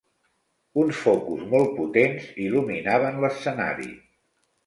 Uns 0.83 1.01
focus 1.01 1.43
molt 1.51 1.75
potents 1.75 2.25
il·luminaven 2.45 3.23
l'escenari. 3.25 3.89